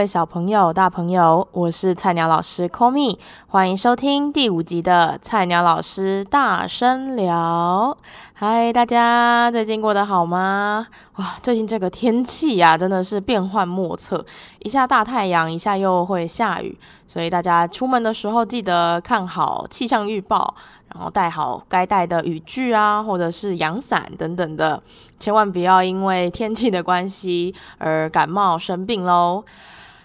[0.00, 7.94] 位小朋友、大朋友，我是菜鸟老师 Call Me，欢迎收听第五集的菜鸟老师大声聊。
[8.32, 10.86] 嗨，大家最近过得好吗？
[11.16, 14.24] 哇，最近这个天气呀，真的是变幻莫测，
[14.60, 20.54] 一下大太阳，一下又会下雨，所以大家出门的时候记得看好气象预报。
[20.92, 24.82] 然后带好该带的雨具啊，或者是阳伞等等的，
[25.20, 29.44] 千万不要因为天气的关系而感冒生病喽。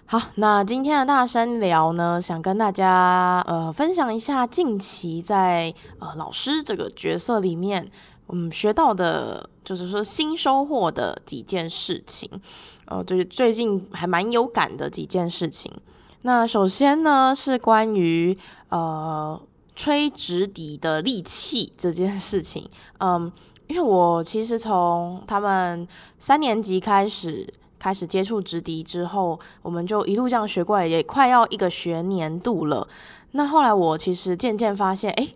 [0.07, 7.89] 好，那今天的大声聊呢，想跟大家呃分享一下近期在呃老师这个角色里面，
[8.29, 12.29] 嗯学到的，就是说新收获的几件事情，
[12.85, 15.71] 呃，就是最近还蛮有感的几件事情。
[16.21, 18.37] 那首先呢是关于
[18.69, 19.41] 呃。
[19.77, 23.29] 吹直笛的力气这件事情，嗯，
[23.67, 25.85] 因为我其实从他们
[26.17, 27.45] 三年级开始
[27.85, 32.87] 开始接触直笛之后，我们就一路这样学过来，也快要一个学年度了。
[33.33, 35.27] 那后来我其实渐渐发现，哎，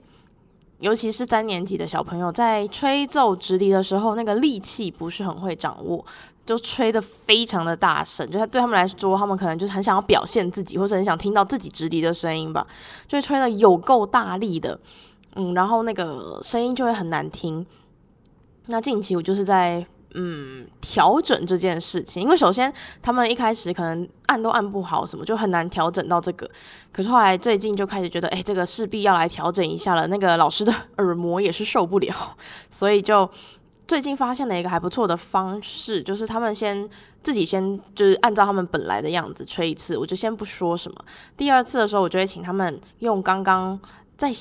[0.79, 6.03] 尤其是三年级的小朋友在吹奏直笛的时候，那个力气不是很会掌握。
[6.43, 12.65] 就吹得非常的大声，就他对他们来说，他们可能就是很想要表现自己，或者很想听到自己直笛的声音吧，
[13.07, 14.79] 就会吹得有够大力的，
[15.35, 17.63] 嗯，然后那个声音就会很难听。
[18.65, 22.71] 那近期我就是在嗯调整这件事情，因为首先
[23.01, 26.49] 他们一开始可能按都按不好，什么就很难调整到这个。
[26.91, 30.07] 可是后来最近就开始觉得，哎，这个势必要来调整一下了。
[30.07, 32.37] 那个老师的耳膜也是受不了，
[32.69, 33.29] 所以就。
[33.87, 36.87] 最近发现了一个还不错的方式，就是他们先
[37.23, 41.05] 自己先就是按照他们本来的样子吹一次，我就先不说什么。
[41.35, 43.79] 第二次的时候，我就会请他们用刚刚
[44.15, 44.31] 在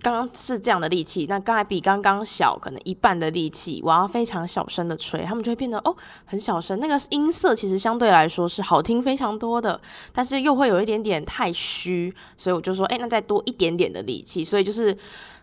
[0.00, 9.80] 刚刚是这样的力气，那刚才比刚刚小可能一半的力气，我要非常小声的吹，他们就会变得哦很小声，那个音色其实相对来说是好听非常多的，
[10.12, 14.96] 但是又会有一点点太虚，所以我就说，哎，那再多一点点的力气，所以就是。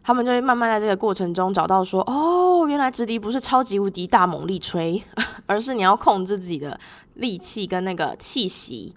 [0.08, 5.02] 他们就会慢慢在这个过程中找到说，哦，原来直笛不是超级无敌大猛力吹，
[5.48, 6.80] 而是你要控制自己的
[7.16, 8.94] 力气跟那个气息。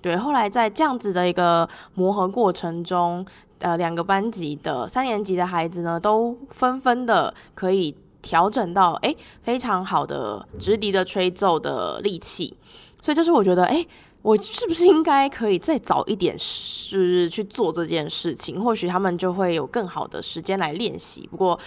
[0.00, 3.26] 对，后来在这样子的一个磨合过程中，
[3.62, 12.56] 呃，两个班级的三年级的孩子呢，都纷纷的可以调整到，诶，非常好的直笛的吹奏的力气。
[13.00, 13.88] 所以就是我觉得，诶。
[14.22, 18.62] 我是不是应该可以再早一点是去做这件事情？
[18.62, 21.28] 或许他们就会有更好的时间来练习。
[21.28, 21.58] 不过，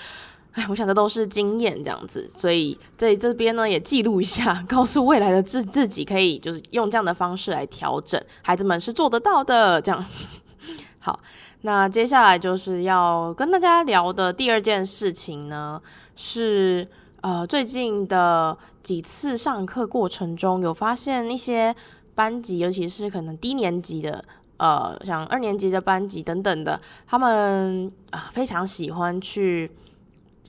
[0.53, 8.17] 哎，我想这都是经验这样子，所以在这边呢也记录一下， 告诉未来的自自己，可以就是用这样的方式来调整。
[8.41, 9.81] 孩子们是做得到的。
[9.81, 10.05] 这样
[10.99, 11.19] 好，
[11.65, 15.81] 那接下来就是要跟大家聊的第二件事情呢，
[16.15, 16.87] 是
[17.21, 21.75] 呃最近的几次上课过程中有发现一些。
[22.13, 24.23] 班级，尤其是可能低年级的，
[24.55, 29.69] 呃，像二年级的班级等等的，他们啊、非常喜欢去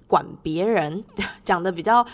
[0.07, 1.03] 管别人，
[1.43, 2.07] 讲的比较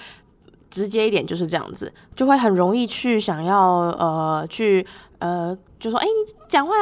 [0.70, 4.86] 直接一点就是这样子，就会很容易去想要呃去
[5.18, 6.72] 呃就说哎你讲话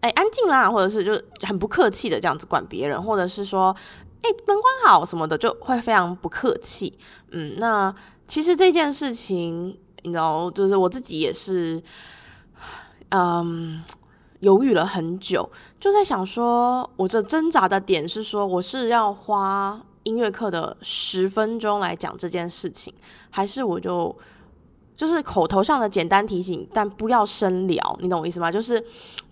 [0.00, 3.74] 哎安静啦，或者是就很不客气的这样子管别人，或者是说
[4.22, 6.98] 哎门关好什么的，就会非常不客气。
[7.30, 7.94] 嗯，那
[8.26, 9.78] 其实这件事情。
[10.04, 11.82] 你知道，就是我自己也是，
[13.10, 13.82] 嗯，
[14.38, 15.50] 犹豫了很久，
[15.80, 22.94] 就在想说，我这挣扎的点是说，我是要花音乐课的十分钟来讲这件事情，
[23.28, 24.16] 还是我就
[24.98, 28.50] 就是口头上的简单提醒，但不要深聊，你懂我意思吗？
[28.50, 28.84] 就是，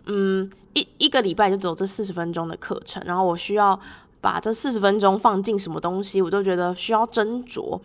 [0.05, 3.79] 嗯，一一个礼拜就只有这四十分钟的课程，然后我需要
[4.21, 7.81] 把这四十分钟放进什么东西，我都觉得需要斟酌。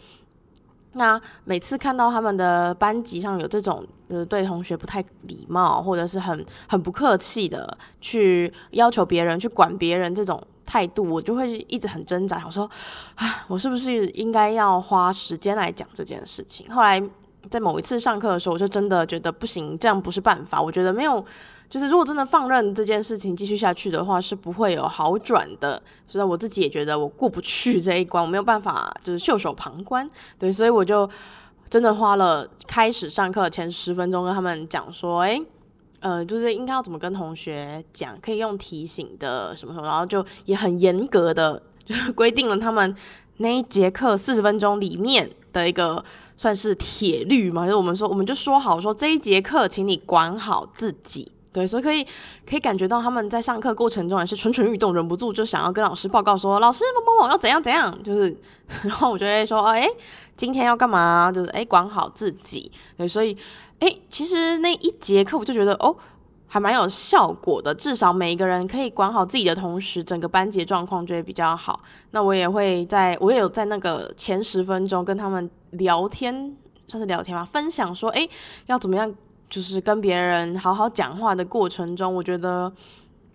[0.94, 12.70] 那每次看到他们的班级上有这种，呃，对同学不太礼貌，或者是很很不客气的去要求别人、去管别人这种态度，我就会一直很挣扎，想说，
[13.16, 16.70] 啊，我是不是应该要花时间来讲这件事情？
[16.70, 17.02] 后来
[17.50, 20.62] 在某一次上课的时候，我就真的觉得不行，这样不是办法。
[20.62, 21.24] 我觉得没有。
[21.70, 25.82] 就是如果真的放任这件事情继续下去的话，是不会有好转的。
[26.06, 30.06] 所以我自己也觉得我过不去这一关，我没有办法就是袖手旁观。
[30.38, 31.10] 对，所以我就
[31.70, 35.42] 真的花了开始上课前十分钟跟他们讲说，诶，
[36.02, 42.94] 呃，就是应该要怎么跟同学讲，可以用提醒的什么什么，然后就也很严格的就是规定了他们
[43.38, 46.04] 那一节课四十分钟里面的一个
[46.42, 51.32] 算是铁律嘛，就我们说我们就说好说这一节课，请你管好自己。
[51.54, 52.04] 对，所以可以
[52.50, 58.36] 可以感觉到他们在上课过程中也是蠢蠢欲动，忍不住就想要跟老师报告说：“老师，某某某要怎样怎样。”就是，
[58.82, 59.88] 然后我就会说：“哎，
[60.36, 61.32] 今天要干嘛？
[61.32, 63.38] 就是哎，管好自己。”对，所以
[63.78, 65.96] 哎，其实那一节课我就觉得哦，
[66.48, 67.76] 还蛮有效果的。
[67.76, 71.82] 至少每一个人可以管好自己的同时，整个班级状况就会比较好。
[72.12, 76.56] 那我也会在，我也有在那个前十分钟跟他们聊天，
[76.88, 78.28] 算是聊天嘛，分享说：“哎，
[78.68, 79.14] 要怎么样？”
[79.50, 82.72] 就是跟别人好好讲话的过程中，我觉得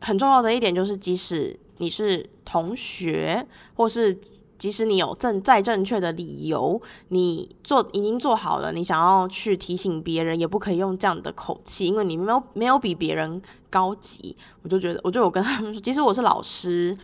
[0.00, 4.18] 很重要的一点就是，即使你是同学，或是
[4.58, 14.34] 即使你有正再正确的理由，你做已经做好了，你想要去提醒别人，也不可以用这样的口气，因为你没有没有比别人高级。
[14.62, 16.96] 我就觉得，我就有跟他们说，即使我是老师，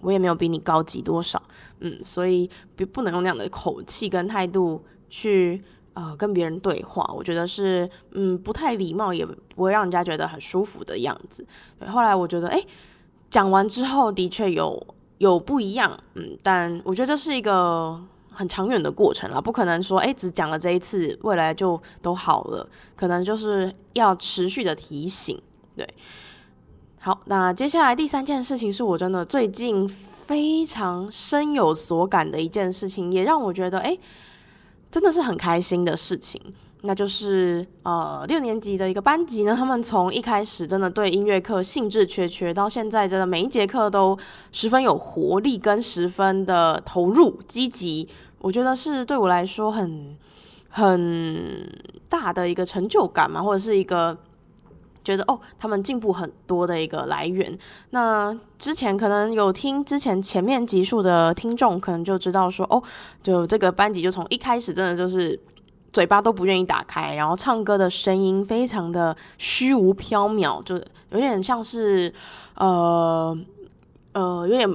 [0.00, 1.42] 我也没有比你高级多少，
[1.80, 5.62] 嗯，所以不不能用那样的口气跟态度去。
[5.92, 11.44] 呃，跟别人对话，我觉得是嗯不太礼貌，也不会让人家觉得很舒服的样子。
[11.80, 12.62] 对，后来我觉得，哎，
[13.28, 14.86] 讲完之后的确有
[15.18, 18.00] 有不一样，嗯，但我觉得这是一个
[18.30, 25.42] 很长远的过程啦，不可能说，哎，只讲了这一次，未来就都好了，可能就是要持续的提醒。
[25.76, 25.86] 对，
[27.00, 33.98] 好，那接下来第三件事情是我真的最近非常深有所感的一件事情，也让我觉得，哎。
[34.92, 36.42] 真的是很开心的事情，
[36.80, 44.18] 那就是呃六年级的一个班级呢，他们从一开始真的对音乐课兴致缺缺，到现在真的每一节课都
[44.50, 48.08] 十分有活力跟十分的投入积极，
[48.40, 50.18] 我觉得是对我来说很
[50.70, 51.72] 很
[52.08, 54.18] 大的一个成就感嘛，或者是一个。
[55.02, 57.58] 觉得哦，他们进步很多的一个来源。
[57.90, 62.82] 那之前可能有听之前前面集数的听众，可能就知道说哦，
[63.22, 65.38] 就这个班级就从一开始真的就是
[65.92, 70.76] 嘴巴都不愿意打开，然后唱歌的声音非常的虚无缥缈，就
[71.10, 72.12] 有点像是
[72.54, 73.36] 呃
[74.12, 74.68] 呃有点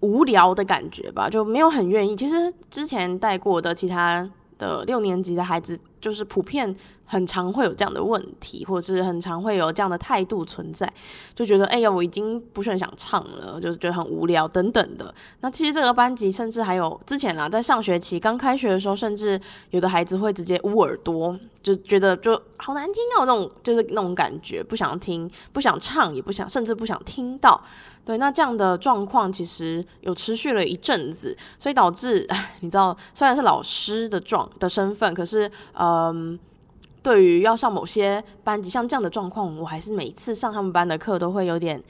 [0.00, 2.16] 无聊的感觉吧，就没有很愿意。
[2.16, 4.28] 其实之前带过的其他
[4.58, 6.76] 的六年级的孩子，就是普遍。
[7.10, 10.86] 很常会有这样的问题，或者是很常会有这样的态度存在，
[11.34, 15.14] 就觉得哎呀，我已经不是很想唱了，就是觉得很无聊等等的。
[15.40, 19.40] 那其实这个班级甚至还有之前啦，在上学期刚开学的时候，甚至
[19.70, 27.58] 有的孩子会直接捂耳朵，就觉得就好难听哦，那种就是那种感觉，不想听，不想唱，也不想，甚至不想听到。
[28.04, 32.26] 对，那这样的状况其实有持续了一阵子，所以导致
[32.60, 36.38] 你知道，虽然是老师的状的身份，可是呃嗯。
[37.00, 41.82] 对于要上某些班级，像这样的状况，我还是每次上他们班的课都会有点，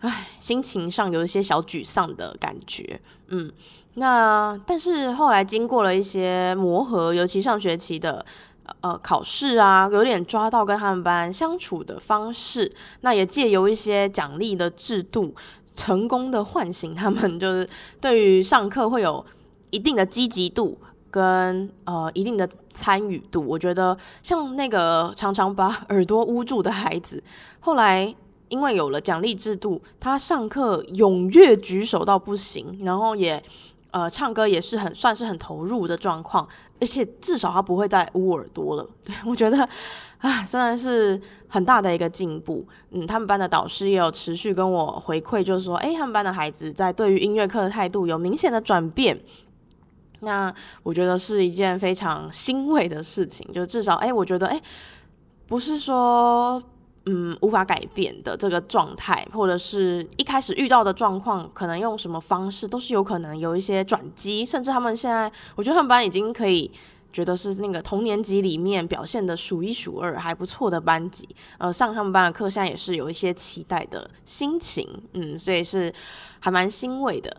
[0.00, 3.00] 唉，心情上有一些小沮丧的感觉。
[3.28, 3.50] 嗯，
[3.94, 8.24] 那但是后来经过了一些磨合，尤其上学期的
[8.82, 12.70] 呃考试啊，有点抓到跟他们班相处的方式，
[13.00, 15.34] 那也借由一些奖励的制度，
[15.74, 17.68] 成功的唤醒他们，就是
[18.00, 19.24] 对于上课会有
[19.70, 20.78] 一定的积极度。
[21.12, 27.22] 跟呃一定的参与度，我觉得像那个常常把耳朵捂住的孩子，
[27.60, 28.14] 后来
[28.48, 33.42] 因为有了奖励制度，他上课踊跃举手到不行，然后也
[33.90, 36.48] 呃唱歌也是很算是很投入的状况，
[36.80, 38.88] 而且至少他不会再捂耳朵了。
[39.04, 39.68] 对，我觉得
[40.18, 42.66] 啊，虽然是很大的一个进步。
[42.90, 49.18] 嗯，他们班的导师也有持续跟我回馈，就是说，诶，他们班的孩子在对于音乐课的态度有明显的转变。
[50.20, 54.60] 那我觉得是一件非常欣慰的事情，就至少，哎，我觉得，哎，
[55.46, 56.62] 不是说，
[57.06, 66.70] 嗯，无法改变的这个状态，或者是一开始遇到的状况，可能用什么方式都是有可能有一些转机，甚至他们现在，我觉得他们班已经可以
[67.12, 71.26] 觉得是那个同年级里面表现的数一数二还不错的班级，
[71.58, 75.92] 呃，上他们班的课，现在也是有一些期待的心情，嗯，所以是
[76.38, 77.34] 还蛮欣慰的。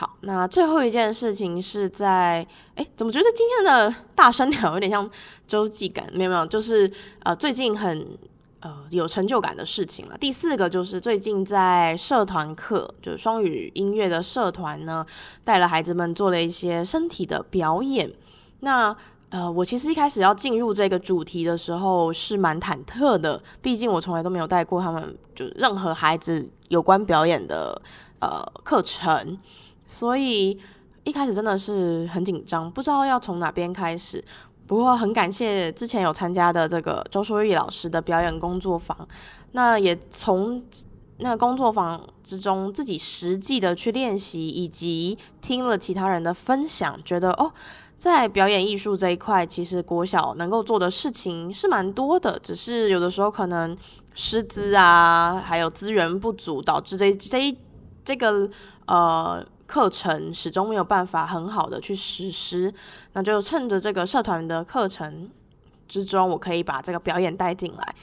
[0.00, 5.06] 好，那最后一件事情是在，哎，怎么觉得今天的大声聊有点像
[5.46, 6.08] 周记感？
[6.14, 6.90] 没有没有，就是
[7.22, 8.18] 呃最近很
[8.60, 10.16] 呃有成就感的事情了。
[10.16, 15.04] 第四个就是最近在社团课，就是双语音乐的社团呢，
[15.44, 18.10] 带了孩子们做了一些身体的表演。
[18.60, 18.96] 那
[19.28, 27.82] 呃，我其实一开始要进入这个主题的时候是蛮忐忑的，毕竟我从来都没有带过他们就任何孩子有关表演的
[28.20, 29.36] 呃课程。
[29.90, 30.56] 所以
[31.02, 34.24] 一开始真的是很紧张，不知道要从哪边开始。
[34.68, 38.96] 不过很感谢之前有参加的这个周淑玉老师的表演工作坊，
[39.50, 40.62] 那也从
[41.18, 47.52] 那工作坊之中自己实际的去练习，以及听了其他人的分享，觉得哦，
[47.98, 53.76] 在表演艺术这一块，其实国小能够做的事情是蛮多的，只是有的时候可能。
[54.12, 57.56] 师资啊，还有资源不足，导致这这一
[58.04, 58.50] 这个
[58.86, 62.74] 呃课程始终没有办法很好的去实施。
[63.12, 65.30] 那就趁着这个社团的课程
[65.86, 67.94] 之中，我可以把这个表演带进来。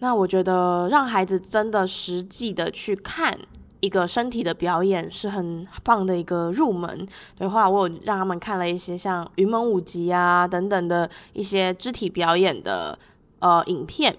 [0.00, 3.38] 那我觉得让孩子真的实际的去看
[3.78, 7.06] 一个身体的表演是很棒的一个入门。
[7.36, 12.98] 对，后来我有让他们看了一些像云门舞集啊等等的一些肢体表演的
[13.38, 14.16] 呃影片，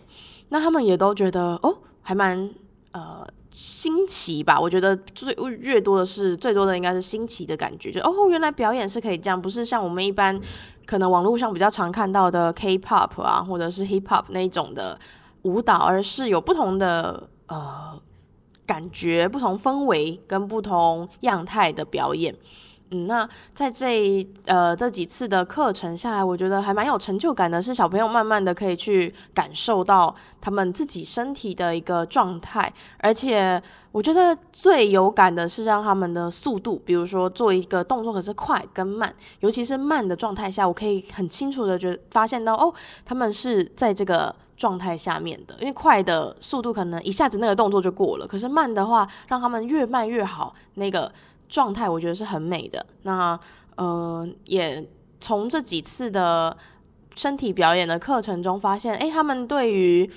[0.50, 2.50] 那他们也都觉得哦，还蛮
[2.93, 4.60] 呃新奇吧。
[4.60, 10.38] 我觉得最越多的是最多的应该是新奇的感觉，就哦，原来表演是可以这样，不是像我们一般
[10.86, 15.00] 可能网络上比较常看到的 K-pop 啊，或者是 hip hop 那一种的。
[15.43, 18.01] 舞蹈，而是有不同的呃
[18.65, 22.33] 感觉、不同氛围跟不同样态的表演。
[22.93, 33.59] 嗯，那在这呃这几次的课程下来，我觉得还蛮有成就感的，是小朋友慢慢的可以去感受到他们自己身体的一个状态，而且
[33.91, 42.71] 我觉得最有感的是让他们的速度，比如说做一个动作可是快跟慢，尤其是慢的状态下，我可以很清楚的觉发现到哦，
[43.03, 51.12] 他们是在这个状态下面的，因为快的速度可能一下子那个动作就过了，可是慢的话，让他们越慢越好，那个。
[51.53, 52.83] 状态我觉得是很美的。
[53.03, 53.39] 那
[53.75, 54.83] 呃，也
[55.19, 56.57] 从这几次的
[57.15, 60.10] 身体表演的课程中发现，哎，他们对于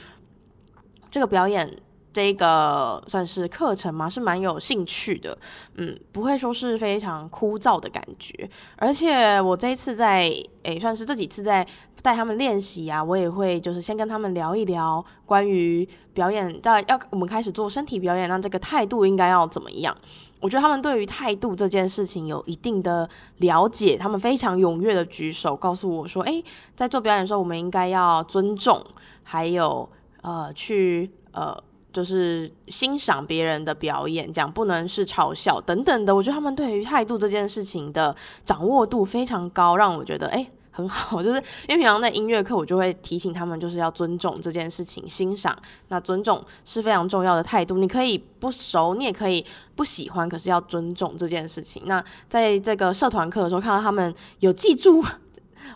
[1.10, 1.76] 这个表演
[2.16, 5.36] 这个算是课程嘛，是蛮有兴趣的。
[5.74, 8.48] 嗯，不会说是非常枯燥的感觉。
[8.76, 10.32] 而且我这一次在，
[10.62, 11.66] 哎，算是这几次在
[12.00, 19.94] 带他们练习啊，我也会就是先跟他们聊一聊关于表演，在要我们开始做身体表演，那这个态度应该要怎么样？
[20.40, 23.06] 我觉得他们对于态度这件事情有一定的
[23.36, 26.42] 了解，他们非常踊跃的举手告诉我说：“诶，
[26.74, 28.82] 在做表演的时候，我们应该要尊重，
[29.22, 29.86] 还有
[30.22, 31.56] 呃，去呃，
[31.96, 40.46] 就是欣赏别人的表演，这样不能是嘲笑等等的。”我觉得他们对于态度这件事情的掌握度非常高，让我觉得诶。
[40.70, 45.56] 很好， 就是因为平常在音乐课，我就会提醒他们，就是要尊重这件事情，欣赏。
[45.88, 47.78] 那尊重是非常重要的态度。
[47.78, 49.42] 你可以不熟，你也可以
[49.74, 51.84] 不喜欢，可是要尊重这件事情。
[51.86, 55.02] 那在这个社团课的时候，看到他们有记住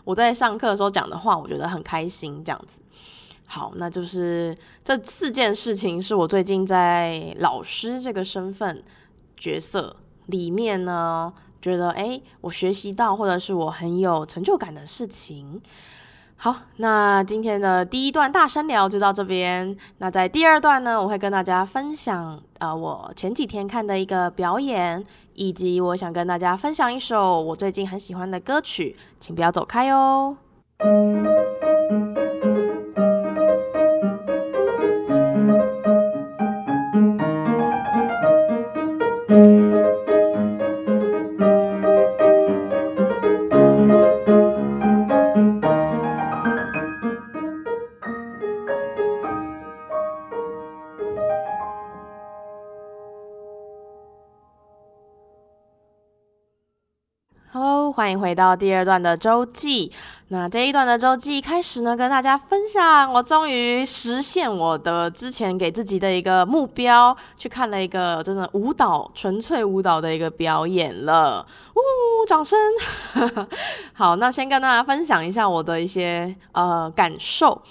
[0.03, 2.43] 我在上课的时候讲的话，我觉得很开心。
[2.45, 2.79] 这样子，
[3.53, 8.81] 好，那就是这四件事情是我最近在老师这个身份
[9.35, 11.33] 角色里面呢。
[11.61, 15.61] 觉得诶，我学习到或者是我很有成就感的事情。
[16.35, 19.77] 好，那今天的第一段大声聊就到这边。
[19.99, 25.05] 那在第二段呢，我会跟大家分享呃，我前几天看的一个表演，
[25.35, 30.35] 以及我想跟大家分享一首我最近很喜欢的歌曲，请不要走开哦。
[58.19, 59.91] 回到第二段的周记。
[60.29, 71.45] 那这一段的周记开始呢，跟大家分享，我终于实现我的之前给自己的一个目标，去看了一个真的舞蹈，纯粹舞蹈的一个表演了。
[71.75, 72.57] 呜，掌声！
[73.91, 77.61] 好，那先跟大家分享一下我的一些呃感受。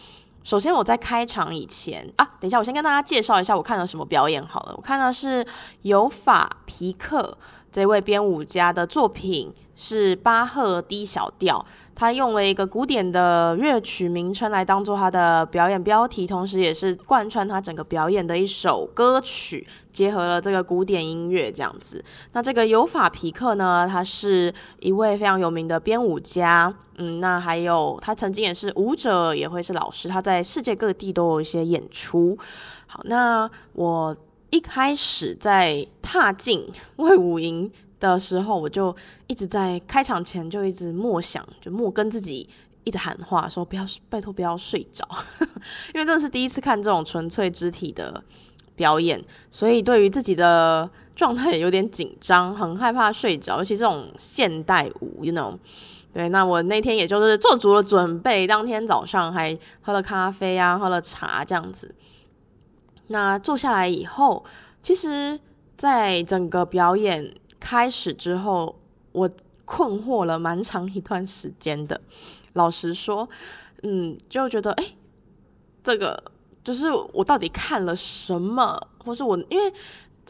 [0.43, 4.75] 首先，我在开场以前啊，等一下，我先跟大家介绍一下我看了什么表演好了。
[4.77, 5.47] 我看的是
[5.83, 7.37] 尤法皮克
[7.71, 9.53] 这位编舞家的作品。
[9.83, 22.05] 是巴赫 D 小调，他用了一个古典的乐曲名称来当做他的表演标题，同时也是贯穿他整个表演的一首歌曲，结合了这个古典音乐这样子。
[22.33, 32.37] 那这个尤法皮克呢，他是一位非常有名的编舞家，嗯，那还有他曾经也是舞者，也会是老师，他在世界各地都有一些演出。
[32.87, 34.15] 好，那我
[34.51, 38.95] 一开始在踏进 卫武营的时候，我就
[39.27, 42.49] 一直在开场前就一直默想，就默跟自己
[42.85, 45.07] 一直喊话，说不要拜托不要睡着，
[45.95, 48.23] 因为这是第一次看这种纯粹肢体的
[48.75, 55.55] 表演，所以对于自己的状态也有点紧张，很害怕睡着，尤其这种现代舞，you know，
[56.15, 61.95] 对，那我那天也就是做足了准备，当天早上还喝了咖啡啊，喝了茶这样子。
[63.13, 64.45] 那坐下来以后，
[64.83, 65.39] 其实
[65.77, 67.37] 在整个表演。
[67.63, 68.81] 开始之后，
[69.13, 69.31] 我
[69.67, 72.01] 困惑了蛮长一段时间的。
[72.55, 73.29] 老实说，
[73.83, 74.85] 嗯，就觉得哎，
[75.85, 76.25] 这个
[76.65, 79.71] 就是我到底看了什么，或是我因为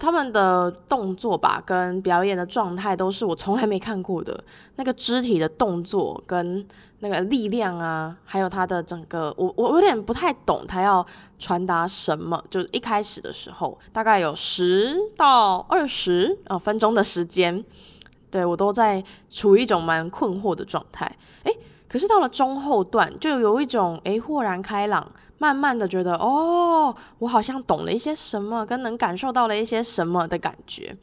[0.00, 4.42] 他们的动作吧，跟表演的状态都是我从来没看过的，
[4.76, 6.66] 那个肢体的动作跟
[7.00, 11.04] 那个力量啊，还有他的整个，我我有点不太懂他要
[11.38, 12.42] 传达什么。
[12.48, 17.62] 就一开始的时候，大概有十到二十啊分钟的时间，
[18.30, 21.14] 对，我都在处于一种蛮困惑的状态。
[21.44, 21.54] 诶，
[21.86, 25.12] 可是到了中后段，就有一种诶豁然开朗。
[25.40, 30.94] 慢慢的觉得哦，我好像懂了一些什么，跟能感受到了一些什么的感觉。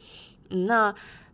[0.51, 0.93] 嗯，那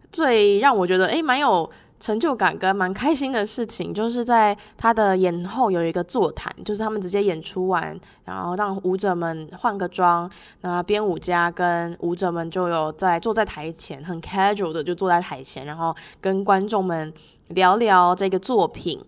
[0.09, 1.69] 最让我觉得诶蛮有
[1.99, 10.31] 成就感跟蛮开心的事情，就是在他的演后有一个座谈，就是他们直接演出完，然后让舞者们换个妆，
[10.61, 17.13] 那编舞家跟舞者们就有在坐在台前，很 casual 的就坐在台前，然后跟观众们
[17.49, 19.03] 聊聊这个作品。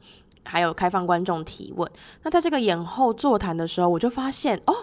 [0.46, 1.90] 还有开放观众提问。
[2.24, 4.74] 那在这个演后座谈的时候，我就发现哦，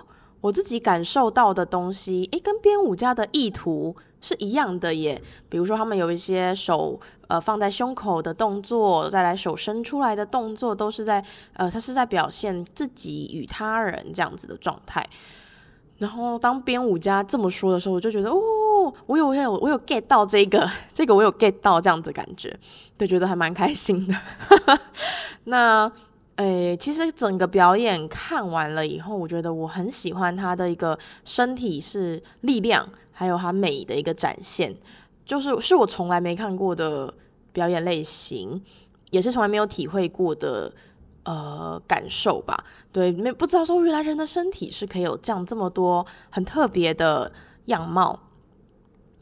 [0.40, 5.22] 我自己感受到的东西，诶，跟编舞家的意图是一样的耶。
[5.48, 15.06] 比如说，他们有一些手呃放在胸口的动作，再来手伸出来的动作，都是在呃，他是在表现自己与他人这样子的状态。
[15.98, 18.36] 然后当编舞家这么说的时候，我就觉得哦，
[19.06, 22.58] 我有我有我有 get 到这个， 这个我有 get 到这样子感觉，
[22.96, 24.14] 对，觉得还蛮开心的。
[25.44, 25.90] 那
[26.36, 34.74] 诶，其实整个表演看完了以后，我觉得我很喜欢他的一个身体是力量，还有他美的一个展现，
[35.26, 37.12] 就是是我从来没看过的
[37.52, 38.62] 表演类型，
[39.10, 40.72] 也是从来没有体会过的。
[41.24, 47.30] 呃，感受吧，对，没不知道说原来人的身体是可以有这样这么多很特别的
[47.66, 48.18] 样貌。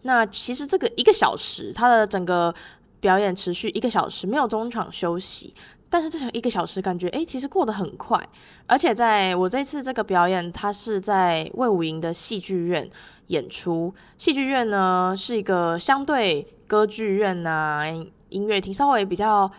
[0.02, 2.54] 那其实这个一个小时，它的整个
[3.00, 5.54] 表演持续一个小时，没有中场休息。
[5.89, 8.19] 但是这一个小时感觉，哎，其实过得很快。
[8.67, 12.89] 而且在我这次这个表演，它是在魏武营的戏剧院
[13.26, 13.93] 演出。
[14.17, 17.84] 戏剧院呢，是一个相对歌剧院啊、
[18.28, 19.50] 音乐厅稍微比较。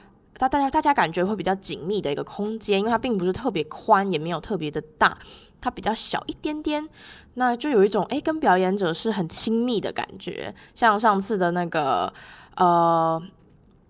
[0.41, 5.15] 大大家大家感觉会比较紧密的一个空间，因为它并不是特别宽，也没有特别的大，
[5.61, 6.89] 它比较小一点点，
[7.35, 10.55] 那就有一种诶跟表演者是很亲密的感觉。
[10.73, 12.11] 像上次的那个
[12.55, 13.21] 呃，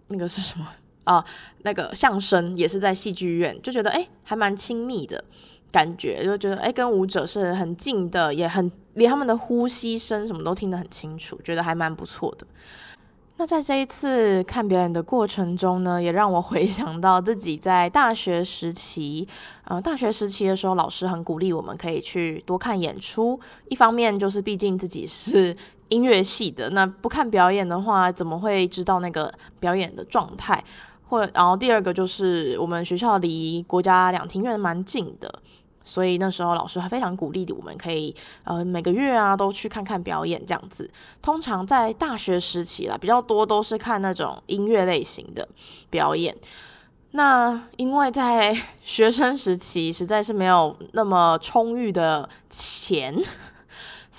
[0.10, 0.68] 那个是什么
[1.06, 1.24] 啊？
[1.64, 5.24] 那个相声也是在戏剧院，就觉得诶还蛮亲密的
[5.72, 12.46] 感觉，就觉得诶跟舞者是很近的，也很连他们的呼吸声什么都听得很清楚，觉得还蛮不错的。
[13.42, 19.28] 那在这一次看表演的过程中呢，也让我回 想到自己在大学时期，
[19.64, 23.40] 呃，大学时期的时候，老师很鼓励我们可以去多看演出。
[23.68, 25.58] 一方面就是毕竟自己是
[25.90, 30.64] 音乐系的，那不看表演的话，怎么会知道那个表演的状态？
[31.10, 35.41] 或然后第二个就是我们学校离国家两厅院蛮近的。
[35.84, 40.90] 所以那时候老师还非常鼓励的，我们可以呃每个月啊都去看看表演这样子。
[41.22, 45.48] 通常在大学时期啦，比较多都是看那种音乐类型的
[45.90, 46.36] 表演。
[47.12, 53.16] 那因为在学生时期实在是没有那么充裕的钱。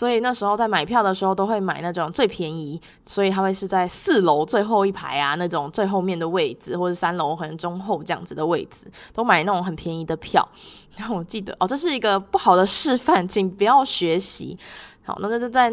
[0.02, 10.44] 所以那时候在买票的时候都会买那种最便宜，所以他会是在四楼最后一排啊，那种最后面的位置，或者三楼可能中后这样子的位置，都买那种很便宜的票。
[10.96, 14.58] 然后我记得哦，这是一个不好的示范，请不要学习。
[15.04, 15.72] 好，那就是在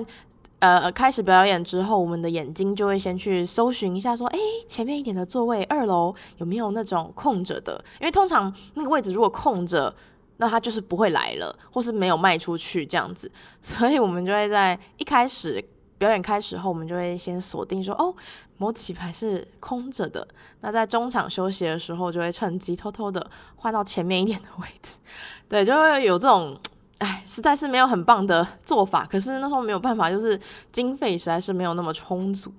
[0.60, 4.38] 呃开始表演之后，我们的眼睛就会先去搜寻一下，说，诶，
[4.68, 7.84] 前面一点的座位，二楼有没有那种空着的？
[8.00, 9.92] 因为通常那个位置如果空着。
[10.42, 13.30] 那他就是不会来了，或是没有卖出去这样子，
[13.62, 15.64] 所以我们就会在一开始
[15.98, 18.16] 表演开始后，我们就会先锁定说，哦，
[18.56, 20.26] 某几排是空着的。
[20.62, 24.98] 那在中场休息的时候，就会趁机偷偷的换到前面一点的位置。
[25.50, 26.58] 对，就会有这种，
[27.00, 29.06] 哎，实在是没有很棒的做法。
[29.06, 30.40] 可是那时候没有办法，就是
[30.72, 32.50] 经费实在是没有那么充足，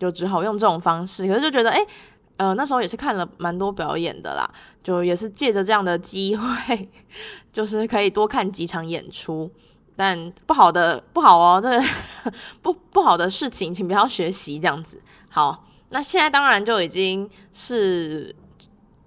[0.00, 1.26] 就只好用这种方式。
[1.26, 1.86] 可是就觉得，哎。
[2.38, 4.48] 呃，那时候也是看了蛮多表演的啦，
[4.82, 6.88] 就也是借着这样的机会，
[7.52, 9.50] 就是可以多看几场演出。
[9.96, 11.82] 但不好的不好哦，这个
[12.62, 15.02] 不不好的事情，请不要学习这样子。
[15.28, 18.32] 好，那现在当然就已经是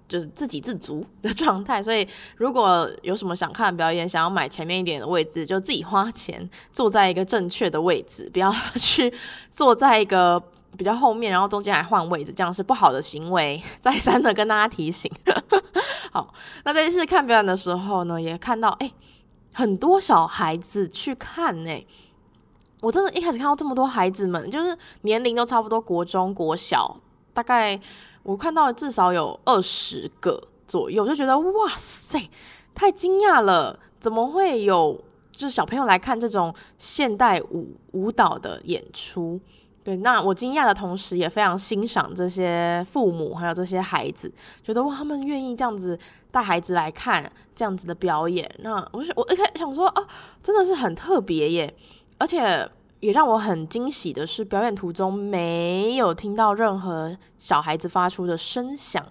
[0.06, 9.10] 就是自给自足的状态，所以如果有什么想看表演，想要买前面一点的位置，就自己花钱坐在一个正确的位置，不要 去
[9.50, 10.42] 坐在一个。
[10.76, 13.62] 比较后面，然后中间还换位置，这样是不好的行为。
[13.80, 15.10] 再三的跟大家提醒。
[16.10, 16.32] 好，
[16.64, 18.92] 那这一次看表演的时候呢，也看到哎、
[19.52, 21.86] 很多小孩子去看哎、欸，
[22.80, 26.98] 我真的一开始看到这么多孩子们，就是年龄都差不多，国中、国小，
[27.32, 27.78] 大概
[28.22, 32.28] 我看到至少有二十个左右，就觉得哇塞，
[32.74, 39.40] 太惊讶了，怎么会有就是小朋友来看这种现代舞舞蹈的演出。
[39.84, 45.98] 对，那我惊讶的同时，也非常欣赏这些父母还有这些孩子，觉得哇，他们愿意这样子
[46.30, 48.48] 带孩子来看这样子的表演。
[48.60, 50.06] 那我想我一开始想说啊，
[50.40, 51.74] 真的是很特别耶，
[52.18, 52.64] 而且
[53.00, 59.04] 也让我很惊喜的是，表演途中没有听到任何小孩子发出的声响，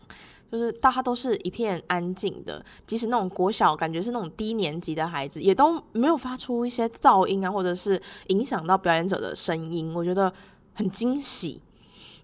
[0.49, 9.93] 就是大家都是一片安静的，即使那种国小感觉是那种低年级的孩子，也都没有发出一些噪音啊，或者是影响到表演者的声音。
[9.93, 10.31] 我觉得。
[10.73, 11.61] 很惊喜。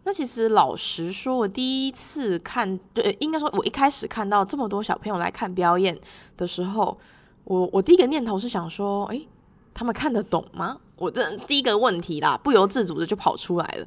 [0.04, 6.00] 那其实老实说，我第一次看，对，应该说，我一开始看到这么多小朋友来看表演
[6.38, 6.98] 的时候，
[7.44, 9.28] 我我第一个念头是想说，诶，
[9.74, 10.80] 他们看得懂吗？
[10.96, 13.86] 我这第一个问题啦，不由自主的就跑出来了。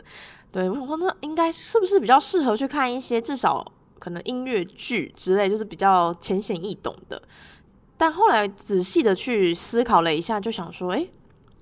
[0.53, 3.65] 对，我想说，那应该是不是比较适合去看一些至少
[3.99, 7.23] 可能音乐剧之类，就是比较浅显易懂的。
[7.97, 11.11] 但后来仔细的去思考了一下，就想说，诶。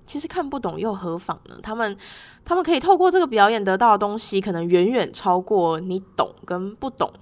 [0.09, 1.55] 其实看不懂又何妨呢？
[1.61, 1.95] 他们
[2.43, 7.13] 他们可以透过这个表演得到的东西，可能远远超过你懂跟不懂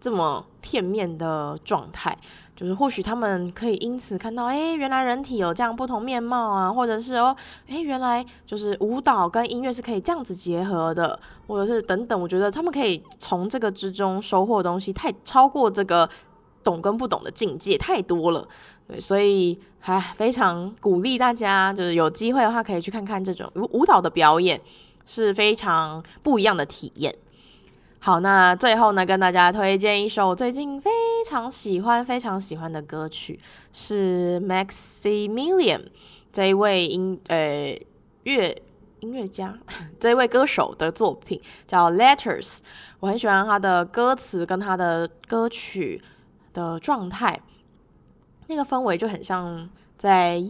[0.00, 2.16] 这么片面的状态。
[2.56, 7.36] 就是或许他们可以因此看到，哎，原来人体有这样不同面貌啊，或者是哦，
[7.68, 12.18] 哎，原来就是舞蹈跟音乐是可以这样子结合的，或者是等等。
[12.18, 16.08] 我觉得他们可以从这个之中收获的东西，太超过这个
[16.64, 18.48] 懂跟不懂的境界太多了。
[18.88, 19.60] 对，所以。
[19.80, 24.60] 还非常鼓励大家，就是有机会的话，可以去看看这种舞舞蹈的表演，
[25.06, 27.14] 是非常不一样的体验。
[27.98, 30.90] 好，那最后呢，跟大家推荐一首我最近非
[31.26, 33.40] 常喜欢、非常喜欢的歌曲，
[33.72, 35.82] 是 Maximilian
[36.32, 37.78] 这一位音呃
[38.22, 38.62] 乐
[39.00, 39.58] 音乐家，
[40.00, 42.58] 这一位歌手的作品叫 Letters。
[43.00, 46.02] 我很喜欢他的歌词跟他的歌曲
[46.52, 47.40] 的状态。
[48.50, 50.42] 那个氛围就很像在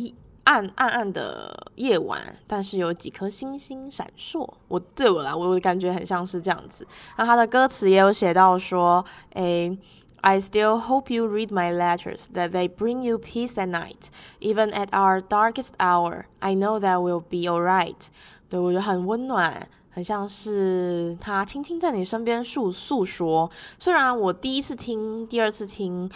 [0.44, 4.48] 暗暗暗的夜晚，但是有几颗星星闪烁。
[4.68, 6.86] 我对我来，我感觉很像是这样子。
[7.18, 9.04] 那他的歌词也有写到说
[9.36, 9.78] ：“诶
[10.22, 14.08] ，I still hope you read my letters, that they bring you peace at night,
[14.40, 16.24] even at our darkest hour.
[16.38, 18.06] I know that we'll be alright。”
[18.48, 23.50] 对，我觉得很温暖，很像是他轻轻在你身边诉诉说。
[23.78, 26.10] 虽然我第一次听，第二次听。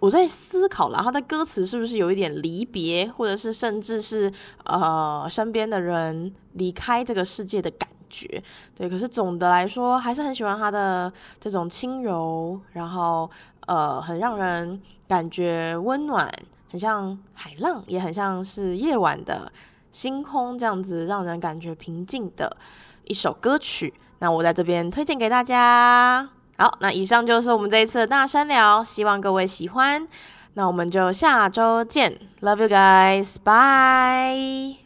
[0.00, 4.32] 我在思考了，他的歌词是不是有一点离别，或者是甚至是
[4.64, 8.42] 呃身边的人离开这个世界的感觉？
[8.74, 13.30] 对，可是总的来说还是很喜欢他的这种轻柔，然后
[13.66, 16.32] 呃很让人感觉温暖，
[16.70, 19.52] 很像海浪，也很像是夜晚的
[19.92, 22.56] 星空这样子，让人感觉平静的
[23.04, 23.92] 一首歌曲。
[24.18, 26.39] 那我在这边推荐给大家。
[26.60, 30.06] 好，那以上就是我们这一次的大山聊，希望各位喜欢。
[30.52, 34.79] 那我们就下周见，Love you guys，bye。